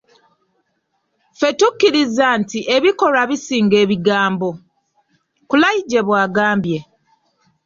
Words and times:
"Ffe 1.37 1.49
tukkiriza 1.59 2.27
nti 2.41 2.59
ebikolwa 2.75 3.21
bisinga 3.29 3.75
ebigambo.” 3.83 4.49
Kulayigye 5.49 6.01
bw'agambye. 6.07 6.79